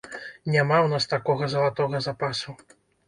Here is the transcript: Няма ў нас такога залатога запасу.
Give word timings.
Няма 0.53 0.77
ў 0.79 0.87
нас 0.95 1.05
такога 1.13 1.49
залатога 1.53 2.03
запасу. 2.07 2.57